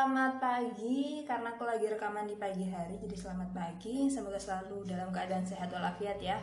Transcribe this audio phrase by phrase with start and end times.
[0.00, 4.08] Selamat pagi, karena aku lagi rekaman di pagi hari, jadi selamat pagi.
[4.08, 6.40] Semoga selalu dalam keadaan sehat walafiat ya.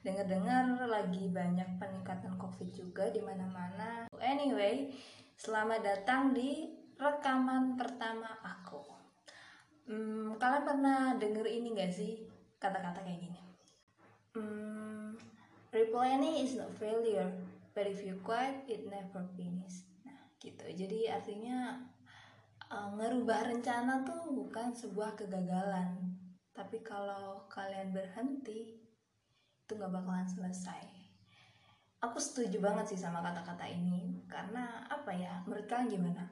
[0.00, 4.08] Dengar-dengar lagi banyak peningkatan COVID juga di mana-mana.
[4.24, 4.88] Anyway,
[5.36, 8.80] selamat datang di rekaman pertama aku.
[9.84, 12.24] Hmm, kalian pernah denger ini gak sih
[12.56, 13.40] kata-kata kayak gini?
[14.32, 15.20] Hmm,
[15.76, 17.28] replanning is not failure,
[17.76, 19.84] but if you quit, it never finish.
[20.08, 20.64] Nah, gitu.
[20.72, 21.84] Jadi artinya
[22.70, 26.14] uh, ngerubah rencana tuh bukan sebuah kegagalan.
[26.54, 28.78] Tapi kalau kalian berhenti
[29.64, 30.84] itu nggak bakalan selesai.
[32.04, 34.22] Aku setuju banget sih sama kata-kata ini.
[34.28, 36.24] Karena apa ya menurut kalian gimana?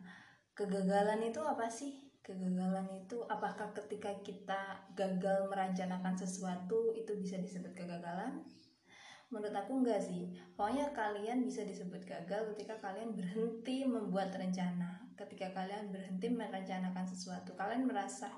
[0.52, 2.12] Kegagalan itu apa sih?
[2.22, 8.46] Kegagalan itu apakah ketika kita gagal merencanakan sesuatu itu bisa disebut kegagalan
[9.32, 10.28] menurut aku enggak sih.
[10.52, 15.00] Pokoknya kalian bisa disebut gagal ketika kalian berhenti membuat rencana.
[15.16, 18.28] Ketika kalian berhenti merencanakan sesuatu kalian merasa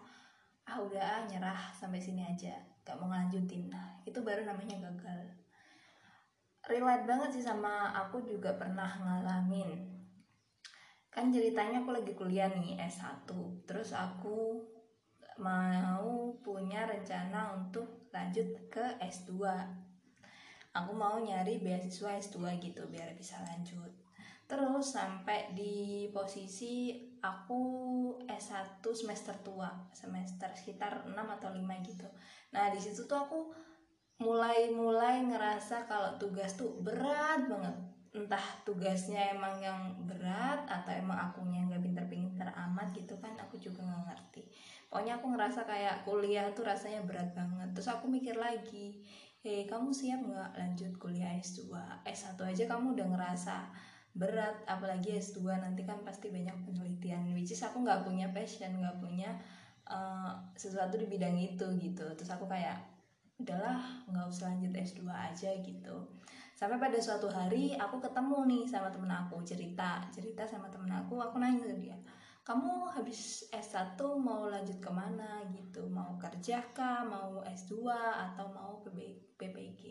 [0.64, 2.54] ah udah ah, nyerah sampai sini aja.
[2.86, 3.68] Gak mau ngelanjutin.
[3.68, 5.34] Nah itu baru namanya gagal.
[6.64, 9.92] Relate banget sih sama aku juga pernah ngalamin.
[11.10, 13.28] Kan ceritanya aku lagi kuliah nih S1
[13.66, 14.62] terus aku
[15.38, 19.42] mau punya rencana untuk lanjut ke S2
[20.74, 23.94] aku mau nyari beasiswa S2 gitu biar bisa lanjut.
[24.44, 26.92] Terus sampai di posisi
[27.24, 27.62] aku
[28.28, 32.04] S1 semester tua semester sekitar 6 atau 5 gitu.
[32.52, 33.40] Nah di situ tuh aku
[34.20, 37.76] mulai-mulai ngerasa kalau tugas tuh berat banget.
[38.14, 43.82] Entah tugasnya emang yang berat atau emang akunya nggak pinter-pinter amat gitu kan aku juga
[43.82, 44.42] nggak ngerti.
[44.86, 47.74] Pokoknya aku ngerasa kayak kuliah tuh rasanya berat banget.
[47.74, 49.02] Terus aku mikir lagi
[49.44, 51.68] hei kamu siap nggak lanjut kuliah S2
[52.08, 53.68] S1 aja kamu udah ngerasa
[54.16, 57.28] berat apalagi S2 nanti kan pasti banyak penelitian.
[57.36, 59.36] Which is aku nggak punya passion nggak punya
[59.84, 62.08] uh, sesuatu di bidang itu gitu.
[62.16, 62.88] Terus aku kayak
[63.36, 65.96] udahlah nggak usah lanjut S2 aja gitu.
[66.56, 71.20] Sampai pada suatu hari aku ketemu nih sama temen aku cerita cerita sama temen aku
[71.20, 71.98] aku nanya ke dia
[72.44, 75.88] kamu habis S1 mau lanjut ke mana gitu?
[75.88, 77.00] Mau kerja kah?
[77.02, 77.88] Mau S2
[78.30, 78.84] atau mau
[79.40, 79.82] PPG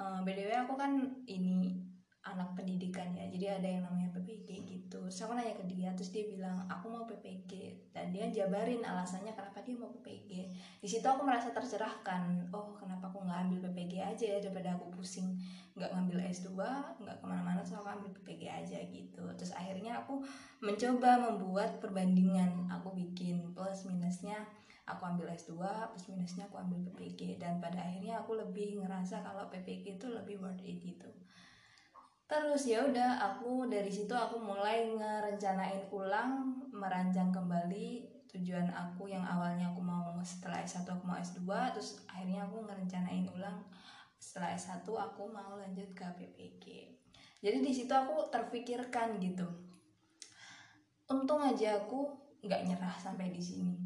[0.00, 1.78] uh, BDW aku kan ini
[2.24, 3.28] anak pendidikan ya.
[3.28, 4.96] Jadi ada yang namanya PPG gitu.
[4.96, 7.52] Terus aku nanya ke dia terus dia bilang aku mau PPG
[7.92, 10.32] dan dia jabarin alasannya kenapa dia mau PPG
[10.80, 12.48] di situ aku merasa tercerahkan.
[12.56, 15.36] Oh kenapa aku nggak ambil PPG aja ya daripada aku pusing
[15.76, 16.50] nggak ngambil S2
[17.02, 19.22] nggak ke mana-mana terus aku ambil PPG aja gitu.
[19.36, 20.24] Terus akhirnya aku
[20.64, 22.72] mencoba membuat perbandingan.
[22.80, 24.48] Aku bikin plus minusnya
[24.84, 25.56] aku ambil S2
[25.92, 30.36] plus minusnya aku ambil PPG dan pada akhirnya aku lebih ngerasa kalau PPG itu lebih
[32.24, 39.22] terus ya udah aku dari situ aku mulai ngerencanain ulang merancang kembali tujuan aku yang
[39.22, 41.44] awalnya aku mau setelah S1 aku mau S2
[41.76, 43.62] terus akhirnya aku ngerencanain ulang.
[44.18, 46.64] Setelah S1 aku mau lanjut ke PPG
[47.44, 49.44] jadi di situ aku terpikirkan gitu.
[51.12, 52.08] Untung aja aku
[52.40, 53.83] nggak nyerah sampai di sini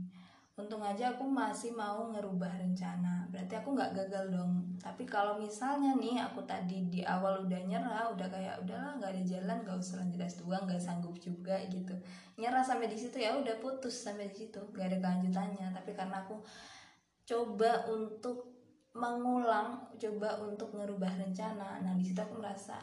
[0.59, 3.31] untung aja aku masih mau ngerubah rencana.
[3.31, 4.67] Berarti aku nggak gagal dong.
[4.83, 9.23] Tapi kalau misalnya nih aku tadi di awal udah nyerah udah kayak udahlah nggak ada
[9.23, 11.95] jalan nggak usah lanjut S2 nggak sanggup juga gitu.
[12.43, 14.59] Nyerah sampai di situ ya udah putus sampai di situ.
[14.75, 15.67] Nggak ada kelanjutannya.
[15.71, 16.43] Tapi karena aku
[17.23, 18.51] coba untuk
[18.99, 22.75] mengulang coba untuk ngerubah rencana nah di situ aku merasa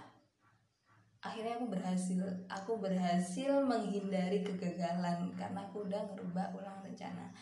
[1.25, 2.21] akhirnya aku berhasil.
[2.45, 7.33] Aku berhasil menghindari kegagalan karena aku udah ngerubah ulang rencana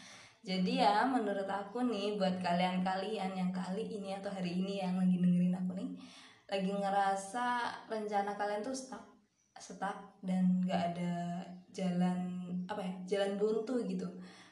[0.44, 5.16] jadi ya menurut aku nih buat kalian-kalian yang kali ini atau hari ini yang lagi
[5.18, 5.90] dengerin aku nih
[6.52, 7.46] lagi ngerasa
[7.88, 9.14] rencana kalian tuh stuck
[9.56, 14.08] stuck dan gak ada jalan apa ya jalan buntu gitu.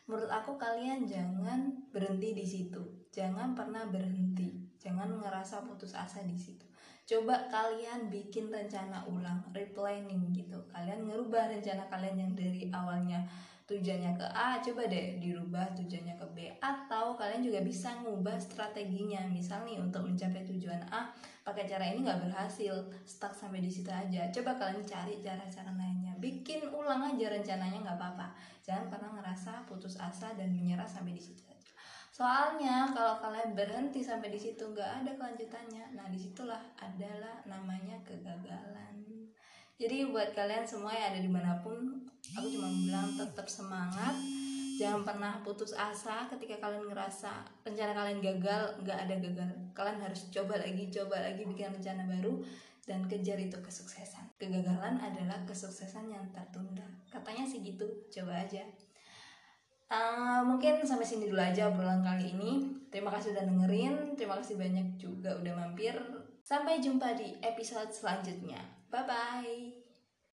[0.10, 2.82] Menurut aku kalian jangan berhenti di situ.
[3.14, 4.72] Jangan pernah berhenti.
[4.82, 6.66] Jangan ngerasa putus asa di situ.
[7.06, 10.58] Coba kalian bikin rencana ulang replanning gitu.
[10.72, 13.24] Kalian ngerubah rencana kalian yang dari awalnya
[13.70, 19.24] tujuannya ke A coba deh dirubah tujuannya ke B atau kalian juga bisa ngubah strateginya.
[19.30, 21.12] Misal nih untuk mencapai tujuan A
[21.42, 22.74] pakai cara ini nggak berhasil
[23.06, 24.30] stuck sampai di situ aja.
[24.30, 26.14] Coba kalian cari cara-cara lainnya.
[26.18, 28.28] Bikin ulang aja rencananya nggak apa-apa.
[28.62, 31.72] Jangan pernah ngerasa putus asa dan menyerah sampai di situ aja.
[32.12, 35.96] Soalnya kalau kalian berhenti sampai di situ nggak ada kelanjutannya.
[35.98, 38.92] Nah di situlah adalah namanya kegagalan
[39.82, 42.06] jadi buat kalian semua yang ada di mana pun
[42.38, 44.14] aku cuma bilang tetap semangat
[44.78, 50.30] jangan pernah putus asa ketika kalian ngerasa rencana kalian gagal nggak ada gagal kalian harus
[50.30, 52.46] coba lagi coba lagi bikin rencana baru
[52.90, 54.26] dan kejar itu kesuksesan.
[54.42, 56.84] Kegagalan adalah kesuksesan yang tertunda.
[57.14, 58.66] Katanya sih gitu, coba aja.
[59.92, 62.64] Uh, mungkin sampai sini dulu aja obrolan kali ini.
[62.90, 65.94] Terima kasih udah dengerin, terima kasih banyak juga udah mampir.
[66.42, 68.81] Sampai jumpa di episode selanjutnya.
[68.92, 69.81] Bye bye.